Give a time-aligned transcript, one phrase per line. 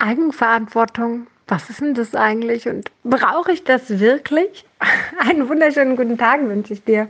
[0.00, 4.64] Eigenverantwortung, was ist denn das eigentlich und brauche ich das wirklich?
[5.18, 7.08] Einen wunderschönen guten Tag wünsche ich dir.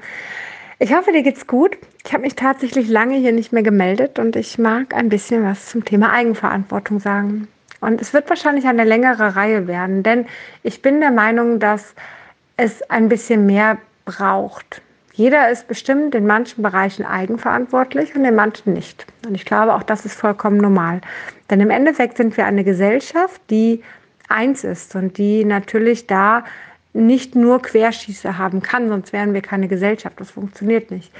[0.78, 1.76] Ich hoffe, dir geht's gut.
[2.06, 5.66] Ich habe mich tatsächlich lange hier nicht mehr gemeldet und ich mag ein bisschen was
[5.66, 7.48] zum Thema Eigenverantwortung sagen.
[7.80, 10.26] Und es wird wahrscheinlich eine längere Reihe werden, denn
[10.62, 11.94] ich bin der Meinung, dass
[12.56, 14.82] es ein bisschen mehr braucht.
[15.20, 19.04] Jeder ist bestimmt in manchen Bereichen eigenverantwortlich und in manchen nicht.
[19.26, 21.02] Und ich glaube, auch das ist vollkommen normal.
[21.50, 23.82] Denn im Endeffekt sind wir eine Gesellschaft, die
[24.30, 26.44] eins ist und die natürlich da
[26.94, 30.18] nicht nur Querschieße haben kann, sonst wären wir keine Gesellschaft.
[30.18, 31.12] Das funktioniert nicht.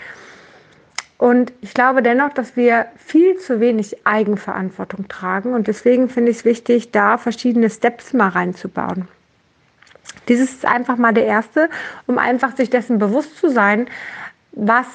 [1.18, 5.52] Und ich glaube dennoch, dass wir viel zu wenig Eigenverantwortung tragen.
[5.52, 9.08] Und deswegen finde ich es wichtig, da verschiedene Steps mal reinzubauen.
[10.28, 11.68] Dieses ist einfach mal der erste,
[12.06, 13.88] um einfach sich dessen bewusst zu sein,
[14.52, 14.86] was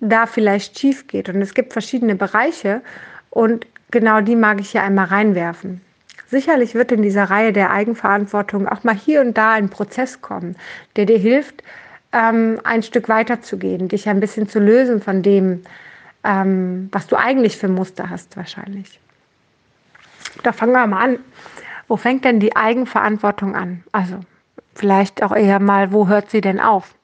[0.00, 1.28] da vielleicht schief geht.
[1.28, 2.82] Und es gibt verschiedene Bereiche
[3.30, 5.80] und genau die mag ich hier einmal reinwerfen.
[6.30, 10.56] Sicherlich wird in dieser Reihe der Eigenverantwortung auch mal hier und da ein Prozess kommen,
[10.96, 11.62] der dir hilft,
[12.12, 15.62] ähm, ein Stück weiter zu gehen, dich ein bisschen zu lösen von dem,
[16.24, 19.00] ähm, was du eigentlich für Muster hast wahrscheinlich.
[20.42, 21.18] Da fangen wir mal an.
[21.88, 23.82] Wo fängt denn die Eigenverantwortung an?
[23.92, 24.20] Also
[24.78, 26.94] vielleicht auch eher mal, wo hört sie denn auf?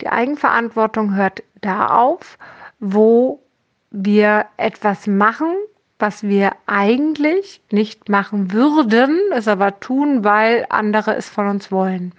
[0.00, 2.38] Die Eigenverantwortung hört da auf,
[2.78, 3.42] wo
[3.90, 5.52] wir etwas machen,
[5.98, 12.14] was wir eigentlich nicht machen würden, es aber tun, weil andere es von uns wollen.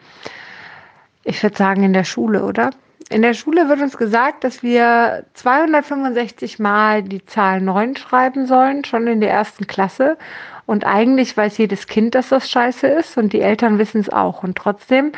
[1.23, 2.71] Ich würde sagen in der Schule, oder?
[3.09, 8.85] In der Schule wird uns gesagt, dass wir 265 Mal die Zahl 9 schreiben sollen,
[8.85, 10.17] schon in der ersten Klasse.
[10.65, 14.43] Und eigentlich weiß jedes Kind, dass das scheiße ist und die Eltern wissen es auch.
[14.43, 15.11] Und trotzdem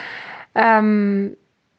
[0.56, 1.36] ähm,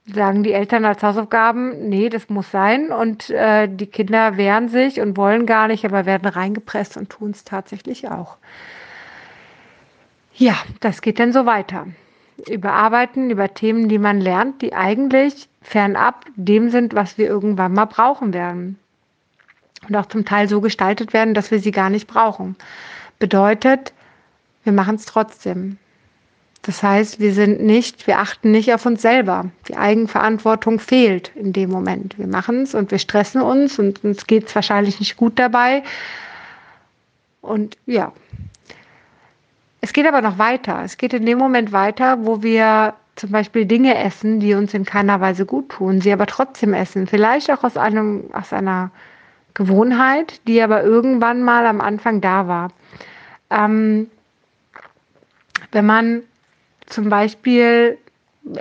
[0.06, 2.92] sagen die Eltern als Hausaufgaben, nee, das muss sein.
[2.92, 7.30] Und äh, die Kinder wehren sich und wollen gar nicht, aber werden reingepresst und tun
[7.30, 8.36] es tatsächlich auch.
[10.34, 11.86] Ja, das geht dann so weiter.
[12.48, 17.86] Überarbeiten über Themen, die man lernt, die eigentlich fernab dem sind, was wir irgendwann mal
[17.86, 18.78] brauchen werden.
[19.88, 22.56] Und auch zum Teil so gestaltet werden, dass wir sie gar nicht brauchen.
[23.18, 23.92] Bedeutet,
[24.64, 25.78] wir machen es trotzdem.
[26.62, 29.50] Das heißt, wir sind nicht, wir achten nicht auf uns selber.
[29.68, 32.18] Die Eigenverantwortung fehlt in dem Moment.
[32.18, 35.82] Wir machen es und wir stressen uns und uns geht es wahrscheinlich nicht gut dabei.
[37.42, 38.12] Und ja,
[39.84, 40.80] es geht aber noch weiter.
[40.82, 44.86] Es geht in dem Moment weiter, wo wir zum Beispiel Dinge essen, die uns in
[44.86, 47.06] keiner Weise gut tun, sie aber trotzdem essen.
[47.06, 48.90] Vielleicht auch aus, einem, aus einer
[49.52, 52.68] Gewohnheit, die aber irgendwann mal am Anfang da war.
[53.50, 54.08] Ähm,
[55.70, 56.22] wenn man
[56.86, 57.98] zum Beispiel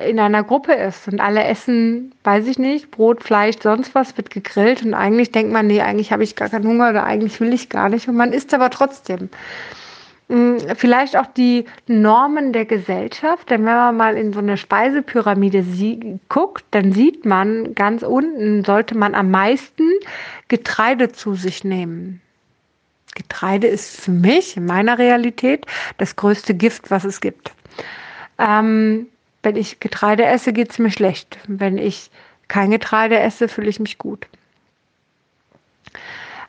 [0.05, 4.29] in einer Gruppe ist und alle essen, weiß ich nicht, Brot, Fleisch, sonst was wird
[4.29, 7.53] gegrillt und eigentlich denkt man, nee, eigentlich habe ich gar keinen Hunger oder eigentlich will
[7.53, 9.29] ich gar nicht und man isst aber trotzdem.
[10.29, 15.65] Hm, vielleicht auch die Normen der Gesellschaft, denn wenn man mal in so eine Speisepyramide
[16.29, 19.89] guckt, dann sieht man, ganz unten sollte man am meisten
[20.47, 22.21] Getreide zu sich nehmen.
[23.15, 25.65] Getreide ist für mich in meiner Realität
[25.97, 27.51] das größte Gift, was es gibt.
[28.39, 29.07] Ähm,
[29.43, 31.37] wenn ich Getreide esse, geht es mir schlecht.
[31.47, 32.09] Wenn ich
[32.47, 34.25] kein Getreide esse, fühle ich mich gut.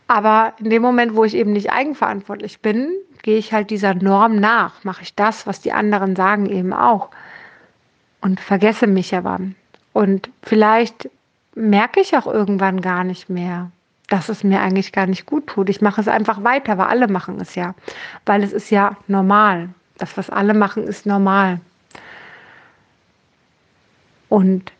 [0.06, 2.90] Aber in dem Moment, wo ich eben nicht eigenverantwortlich bin,
[3.22, 7.08] gehe ich halt dieser Norm nach, mache ich das, was die anderen sagen, eben auch.
[8.20, 9.40] Und vergesse mich aber.
[9.92, 11.08] Und vielleicht
[11.54, 13.70] merke ich auch irgendwann gar nicht mehr,
[14.08, 15.70] dass es mir eigentlich gar nicht gut tut.
[15.70, 17.74] Ich mache es einfach weiter, weil alle machen es ja.
[18.26, 19.70] Weil es ist ja normal.
[19.96, 21.60] Das, was alle machen, ist normal.
[24.28, 24.72] Und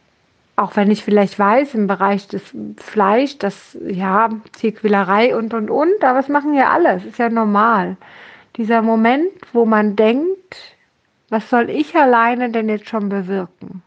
[0.57, 2.43] auch wenn ich vielleicht weiß, im Bereich des
[2.77, 7.29] Fleisch, das ja, Tierquälerei und und und, aber das machen ja alle, es ist ja
[7.29, 7.97] normal.
[8.57, 10.57] Dieser Moment, wo man denkt,
[11.29, 13.83] was soll ich alleine denn jetzt schon bewirken?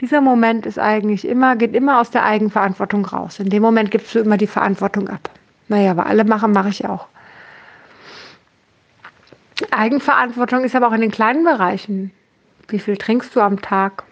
[0.00, 3.38] Dieser Moment ist eigentlich immer, geht immer aus der Eigenverantwortung raus.
[3.38, 5.30] In dem Moment gibst du immer die Verantwortung ab.
[5.68, 7.08] Naja, aber alle machen, mache ich auch.
[9.70, 12.12] Eigenverantwortung ist aber auch in den kleinen Bereichen.
[12.68, 14.04] Wie viel trinkst du am Tag?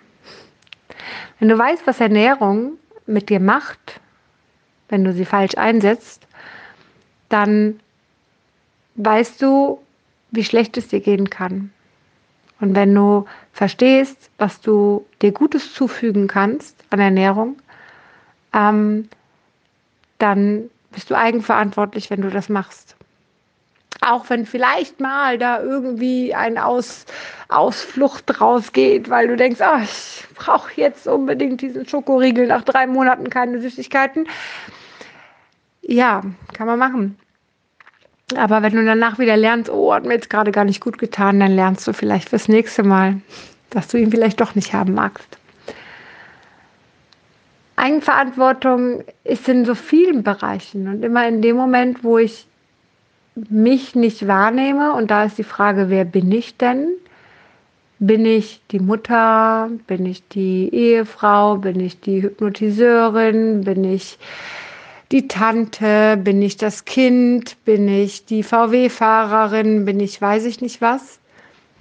[1.38, 4.00] Wenn du weißt, was Ernährung mit dir macht,
[4.88, 6.26] wenn du sie falsch einsetzt,
[7.28, 7.80] dann
[8.96, 9.80] weißt du,
[10.30, 11.72] wie schlecht es dir gehen kann.
[12.60, 17.56] Und wenn du verstehst, was du dir Gutes zufügen kannst an Ernährung,
[18.52, 19.08] ähm,
[20.18, 22.93] dann bist du eigenverantwortlich, wenn du das machst.
[24.00, 27.06] Auch wenn vielleicht mal da irgendwie ein Aus,
[27.48, 33.30] Ausflucht rausgeht, weil du denkst, oh, ich brauche jetzt unbedingt diesen Schokoriegel nach drei Monaten
[33.30, 34.26] keine Süßigkeiten.
[35.82, 37.18] Ja, kann man machen.
[38.36, 41.40] Aber wenn du danach wieder lernst, oh, hat mir jetzt gerade gar nicht gut getan,
[41.40, 43.20] dann lernst du vielleicht fürs nächste Mal,
[43.70, 45.38] dass du ihn vielleicht doch nicht haben magst.
[47.76, 52.46] Eigenverantwortung ist in so vielen Bereichen und immer in dem Moment, wo ich
[53.36, 56.88] mich nicht wahrnehme, und da ist die Frage, wer bin ich denn?
[57.98, 59.70] Bin ich die Mutter?
[59.86, 61.56] Bin ich die Ehefrau?
[61.56, 63.62] Bin ich die Hypnotiseurin?
[63.62, 64.18] Bin ich
[65.12, 66.16] die Tante?
[66.16, 67.56] Bin ich das Kind?
[67.64, 69.84] Bin ich die VW-Fahrerin?
[69.84, 71.18] Bin ich weiß ich nicht was?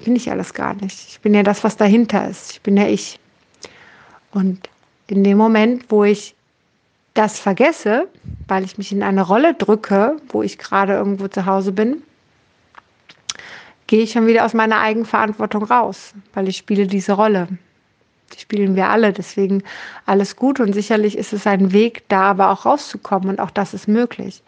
[0.04, 1.10] Bin ich alles gar nicht.
[1.10, 2.52] Ich bin ja das, was dahinter ist.
[2.54, 3.20] Ich bin ja ich.
[4.32, 4.70] Und
[5.08, 6.36] in dem Moment, wo ich
[7.14, 8.08] das vergesse,
[8.48, 12.02] weil ich mich in eine Rolle drücke, wo ich gerade irgendwo zu Hause bin,
[13.88, 17.48] gehe ich schon wieder aus meiner Eigenverantwortung raus, weil ich spiele diese Rolle.
[18.34, 19.62] Die spielen wir alle, deswegen
[20.08, 23.76] alles gut und sicherlich ist es ein Weg, da aber auch rauszukommen und auch das
[23.76, 24.42] ist möglich,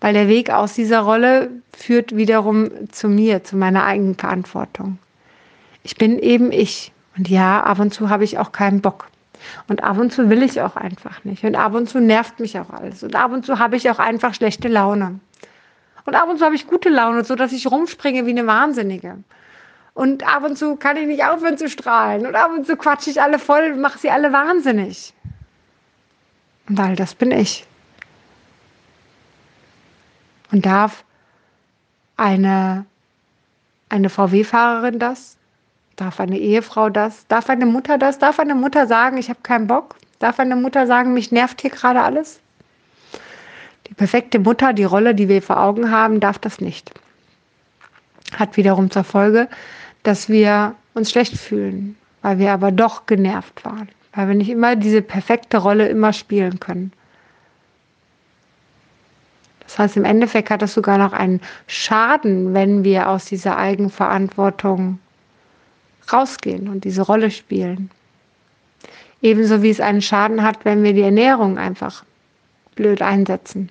[0.00, 4.98] weil der Weg aus dieser Rolle führt wiederum zu mir, zu meiner Eigenverantwortung.
[5.82, 9.08] Ich bin eben ich und ja, ab und zu habe ich auch keinen Bock.
[9.68, 11.44] Und ab und zu will ich auch einfach nicht.
[11.44, 13.02] Und ab und zu nervt mich auch alles.
[13.02, 15.20] Und ab und zu habe ich auch einfach schlechte Laune.
[16.04, 19.18] Und ab und zu habe ich gute Laune, so dass ich rumspringe wie eine Wahnsinnige.
[19.94, 22.26] Und ab und zu kann ich nicht aufhören zu strahlen.
[22.26, 25.14] Und ab und zu quatsche ich alle voll, mache sie alle wahnsinnig.
[26.68, 27.66] Und all das bin ich.
[30.52, 31.04] Und darf
[32.16, 32.86] eine,
[33.88, 35.36] eine VW-Fahrerin das?
[35.96, 37.26] Darf eine Ehefrau das?
[37.26, 38.18] Darf eine Mutter das?
[38.18, 39.96] Darf eine Mutter sagen, ich habe keinen Bock?
[40.18, 42.40] Darf eine Mutter sagen, mich nervt hier gerade alles?
[43.88, 46.92] Die perfekte Mutter, die Rolle, die wir vor Augen haben, darf das nicht.
[48.36, 49.48] Hat wiederum zur Folge,
[50.02, 54.76] dass wir uns schlecht fühlen, weil wir aber doch genervt waren, weil wir nicht immer
[54.76, 56.92] diese perfekte Rolle immer spielen können.
[59.60, 64.98] Das heißt, im Endeffekt hat es sogar noch einen Schaden, wenn wir aus dieser Eigenverantwortung
[66.12, 67.90] rausgehen und diese Rolle spielen.
[69.22, 72.04] Ebenso wie es einen Schaden hat, wenn wir die Ernährung einfach
[72.74, 73.70] blöd einsetzen.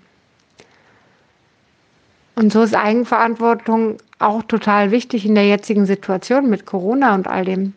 [2.35, 7.45] Und so ist Eigenverantwortung auch total wichtig in der jetzigen Situation mit Corona und all
[7.45, 7.73] dem.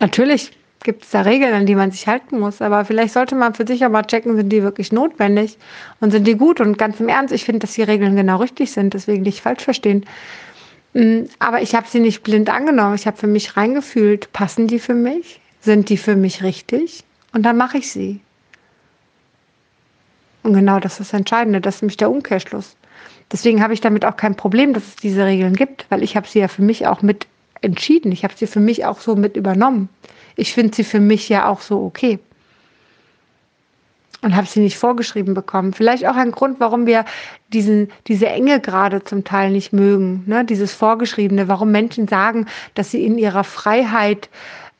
[0.00, 0.52] Natürlich
[0.84, 3.66] gibt es da Regeln, an die man sich halten muss, aber vielleicht sollte man für
[3.66, 5.58] sich auch mal checken, sind die wirklich notwendig
[6.00, 8.72] und sind die gut und ganz im Ernst, ich finde, dass die Regeln genau richtig
[8.72, 10.06] sind, deswegen nicht falsch verstehen.
[10.94, 12.94] Mm, aber ich habe sie nicht blind angenommen.
[12.94, 15.40] Ich habe für mich reingefühlt, passen die für mich?
[15.60, 17.04] Sind die für mich richtig?
[17.32, 18.20] Und dann mache ich sie.
[20.42, 22.76] Und genau das ist das Entscheidende, das ist nämlich der Umkehrschluss.
[23.30, 26.26] Deswegen habe ich damit auch kein Problem, dass es diese Regeln gibt, weil ich habe
[26.26, 27.26] sie ja für mich auch mit
[27.60, 28.12] entschieden.
[28.12, 29.90] Ich habe sie für mich auch so mit übernommen.
[30.36, 32.18] Ich finde sie für mich ja auch so okay
[34.22, 35.72] und habe sie nicht vorgeschrieben bekommen.
[35.72, 37.04] Vielleicht auch ein Grund, warum wir
[37.52, 40.44] diesen, diese Enge gerade zum Teil nicht mögen, ne?
[40.44, 44.28] dieses Vorgeschriebene, warum Menschen sagen, dass sie in ihrer Freiheit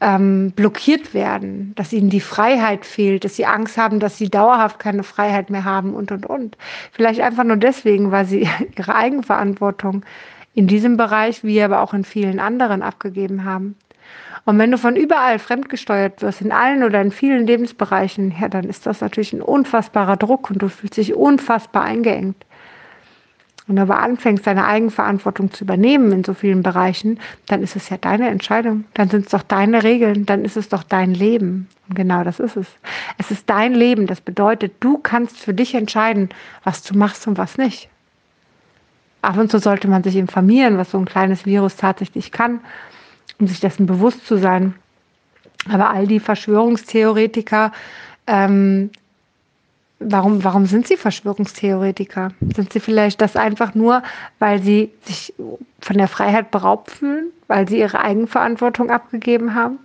[0.01, 4.79] ähm, blockiert werden, dass ihnen die Freiheit fehlt, dass sie Angst haben, dass sie dauerhaft
[4.79, 6.57] keine Freiheit mehr haben und, und, und.
[6.93, 8.49] Vielleicht einfach nur deswegen, weil sie
[8.79, 10.05] ihre Eigenverantwortung
[10.55, 13.77] in diesem Bereich, wie aber auch in vielen anderen abgegeben haben.
[14.45, 18.65] Und wenn du von überall fremdgesteuert wirst, in allen oder in vielen Lebensbereichen, ja, dann
[18.65, 22.47] ist das natürlich ein unfassbarer Druck und du fühlst dich unfassbar eingeengt.
[23.67, 27.99] Und aber anfängst, deine Eigenverantwortung zu übernehmen in so vielen Bereichen, dann ist es ja
[27.99, 28.87] deine Entscheidung.
[28.95, 31.69] Dann sind es doch deine Regeln, dann ist es doch dein Leben.
[31.87, 32.67] Und genau das ist es.
[33.19, 34.07] Es ist dein Leben.
[34.07, 36.31] Das bedeutet, du kannst für dich entscheiden,
[36.65, 37.91] was du machst und was nicht.
[39.21, 42.61] Ab und zu sollte man sich informieren, was so ein kleines Virus tatsächlich kann
[43.39, 44.75] um sich dessen bewusst zu sein.
[45.71, 47.73] Aber all die Verschwörungstheoretiker,
[48.27, 48.91] ähm,
[49.99, 52.33] warum, warum sind sie Verschwörungstheoretiker?
[52.55, 54.03] Sind sie vielleicht das einfach nur,
[54.39, 55.35] weil sie sich
[55.81, 59.79] von der Freiheit beraubt fühlen, weil sie ihre Eigenverantwortung abgegeben haben?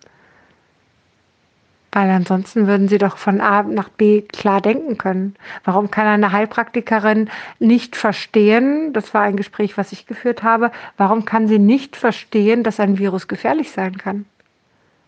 [1.93, 5.35] Weil ansonsten würden sie doch von A nach B klar denken können.
[5.63, 11.23] Warum kann eine Heilpraktikerin nicht verstehen, das war ein Gespräch, was ich geführt habe, warum
[11.23, 14.25] kann sie nicht verstehen, dass ein Virus gefährlich sein kann?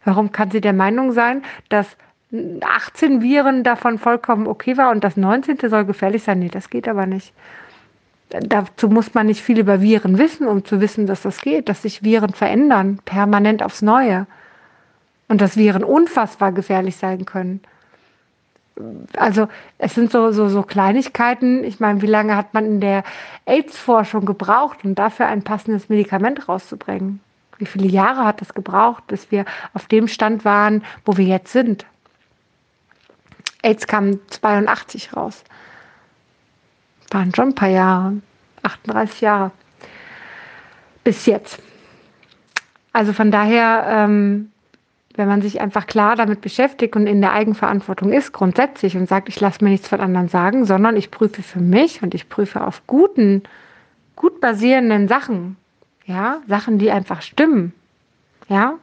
[0.04, 1.88] Warum kann sie der Meinung sein, dass
[2.62, 5.58] 18 Viren davon vollkommen okay war und das 19.
[5.68, 6.38] soll gefährlich sein?
[6.38, 7.34] Nee, das geht aber nicht.
[8.30, 11.82] Dazu muss man nicht viel über Viren wissen, um zu wissen, dass das geht, dass
[11.82, 14.28] sich Viren verändern, permanent aufs Neue
[15.28, 17.62] und dass Viren unfassbar gefährlich sein können.
[19.16, 21.64] Also es sind so, so, so Kleinigkeiten.
[21.64, 23.04] Ich meine, wie lange hat man in der
[23.46, 27.22] AIDS-Forschung gebraucht, um dafür ein passendes Medikament rauszubringen?
[27.58, 31.54] Wie viele Jahre hat das gebraucht, bis wir auf dem Stand waren, wo wir jetzt
[31.54, 31.86] sind?
[33.64, 35.44] AIDS kam 82 raus.
[37.12, 38.14] Waren schon ein paar Jahre.
[38.62, 39.52] 38 Jahre.
[41.04, 41.60] Bis jetzt.
[42.94, 44.52] Also von daher, ähm,
[45.18, 49.30] wenn man sich einfach klar damit beschäftigt und in der Eigenverantwortung ist, grundsätzlich und sagt,
[49.30, 52.66] ich lasse mir nichts von anderen sagen, sondern ich prüfe für mich und ich prüfe
[52.66, 53.44] auf guten,
[54.16, 55.58] gut basierenden Sachen,
[56.06, 57.74] ja, Sachen, die einfach stimmen,
[58.50, 58.76] ja.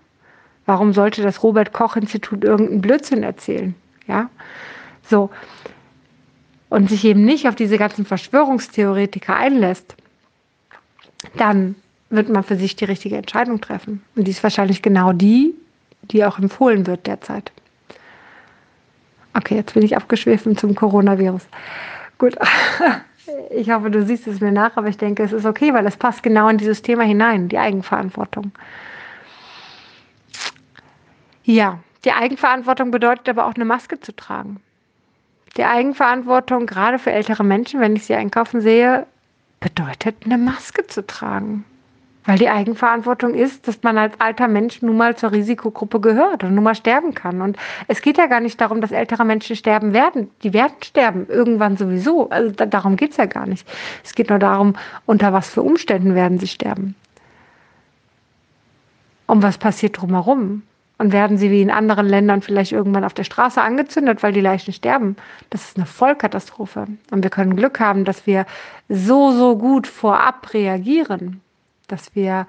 [0.65, 3.75] Warum sollte das Robert Koch Institut irgendeinen Blödsinn erzählen,
[4.07, 4.31] ja?
[5.03, 5.31] So.
[6.69, 9.97] Und sich eben nicht auf diese ganzen Verschwörungstheoretiker einlässt,
[11.37, 11.75] dann
[12.11, 14.03] wird man für sich die richtige Entscheidung treffen.
[14.15, 15.55] Und die ist wahrscheinlich genau die,
[16.03, 17.53] die auch empfohlen wird derzeit.
[19.35, 21.43] Okay, jetzt bin ich abgeschwiffen zum Coronavirus.
[22.19, 22.37] Gut.
[23.55, 25.97] Ich hoffe, du siehst es mir nach, aber ich denke, es ist okay, weil es
[25.97, 28.51] passt genau in dieses Thema hinein, die Eigenverantwortung.
[31.45, 34.61] Ja, die Eigenverantwortung bedeutet aber auch eine Maske zu tragen.
[35.57, 39.07] Die Eigenverantwortung, gerade für ältere Menschen, wenn ich sie einkaufen sehe,
[39.61, 41.65] bedeutet eine Maske zu tragen.
[42.25, 46.55] Weil die Eigenverantwortung ist, dass man als alter Mensch nun mal zur Risikogruppe gehört und
[46.55, 47.43] nun mal sterben kann.
[47.43, 47.57] Und
[47.89, 50.31] es geht ja gar nicht darum, dass ältere Menschen sterben werden.
[50.45, 52.31] Die werden sterben, irgendwann sowieso.
[52.31, 53.67] Also da, darum geht es ja gar nicht.
[54.05, 56.95] Es geht nur darum, unter was für Umständen werden sie sterben.
[59.27, 60.63] Und was passiert drumherum?
[60.99, 64.41] Und werden sie wie in anderen Ländern vielleicht irgendwann auf der Straße angezündet, weil die
[64.41, 65.17] Leichen sterben?
[65.51, 66.87] Das ist eine Vollkatastrophe.
[67.11, 68.47] Und wir können Glück haben, dass wir
[68.89, 71.42] so, so gut vorab reagieren
[71.93, 72.47] dass wir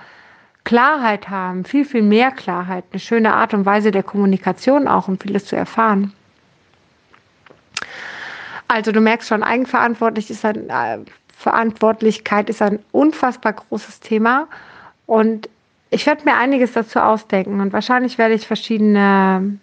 [0.63, 5.19] Klarheit haben, viel, viel mehr Klarheit, eine schöne Art und Weise der Kommunikation auch, um
[5.19, 6.13] vieles zu erfahren.
[8.69, 10.99] Also du merkst schon, Eigenverantwortlich ist ein, äh,
[11.37, 14.47] Verantwortlichkeit ist ein unfassbar großes Thema
[15.05, 15.49] und
[15.89, 19.59] ich werde mir einiges dazu ausdenken und wahrscheinlich werde ich verschiedene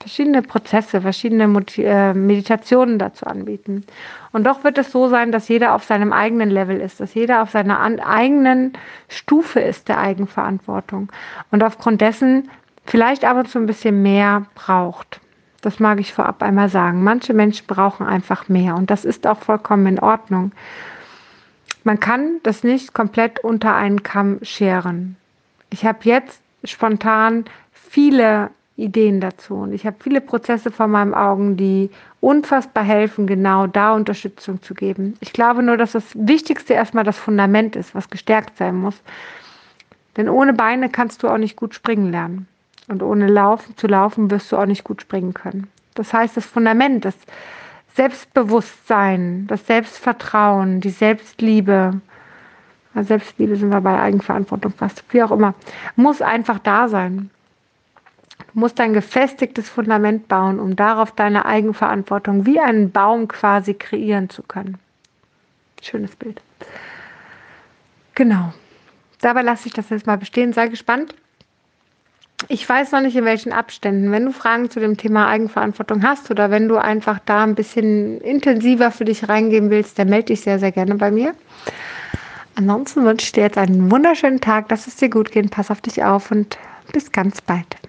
[0.00, 1.44] verschiedene Prozesse, verschiedene
[1.76, 3.84] äh, Meditationen dazu anbieten.
[4.32, 7.42] Und doch wird es so sein, dass jeder auf seinem eigenen Level ist, dass jeder
[7.42, 8.72] auf seiner eigenen
[9.08, 11.12] Stufe ist der Eigenverantwortung
[11.50, 12.48] und aufgrund dessen
[12.86, 15.20] vielleicht ab und zu ein bisschen mehr braucht.
[15.60, 17.04] Das mag ich vorab einmal sagen.
[17.04, 20.52] Manche Menschen brauchen einfach mehr und das ist auch vollkommen in Ordnung.
[21.84, 25.16] Man kann das nicht komplett unter einen Kamm scheren.
[25.68, 29.54] Ich habe jetzt spontan viele Ideen dazu.
[29.54, 34.74] Und ich habe viele Prozesse vor meinen Augen, die unfassbar helfen, genau da Unterstützung zu
[34.74, 35.14] geben.
[35.20, 39.00] Ich glaube nur, dass das Wichtigste erstmal das Fundament ist, was gestärkt sein muss.
[40.16, 42.48] Denn ohne Beine kannst du auch nicht gut springen lernen.
[42.88, 45.68] Und ohne laufen, zu laufen wirst du auch nicht gut springen können.
[45.94, 47.14] Das heißt, das Fundament, das
[47.94, 52.00] Selbstbewusstsein, das Selbstvertrauen, die Selbstliebe,
[52.94, 55.54] Selbstliebe sind wir bei Eigenverantwortung fast, wie auch immer,
[55.96, 57.30] muss einfach da sein.
[58.52, 64.28] Du musst ein gefestigtes Fundament bauen, um darauf deine Eigenverantwortung wie einen Baum quasi kreieren
[64.30, 64.78] zu können.
[65.82, 66.40] Schönes Bild.
[68.14, 68.52] Genau.
[69.20, 70.52] Dabei lasse ich das jetzt mal bestehen.
[70.52, 71.14] Sei gespannt.
[72.48, 74.10] Ich weiß noch nicht, in welchen Abständen.
[74.12, 78.20] Wenn du Fragen zu dem Thema Eigenverantwortung hast oder wenn du einfach da ein bisschen
[78.22, 81.34] intensiver für dich reingehen willst, dann melde dich sehr, sehr gerne bei mir.
[82.54, 84.66] Ansonsten wünsche ich dir jetzt einen wunderschönen Tag.
[84.70, 85.50] Lass es dir gut gehen.
[85.50, 86.58] Pass auf dich auf und
[86.92, 87.80] bis ganz bald.